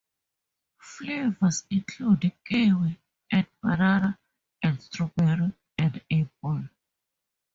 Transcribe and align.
Flavors 0.79 1.63
include 1.69 2.31
Kiwi 2.43 2.99
and 3.31 3.45
Banana 3.61 4.17
and 4.63 4.81
Strawberry 4.81 5.53
and 5.77 6.01
Apple. 6.11 6.63